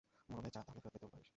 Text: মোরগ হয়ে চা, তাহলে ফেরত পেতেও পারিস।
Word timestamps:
মোরগ 0.31 0.41
হয়ে 0.45 0.53
চা, 0.55 0.61
তাহলে 0.65 0.81
ফেরত 0.83 0.93
পেতেও 0.95 1.11
পারিস। 1.13 1.29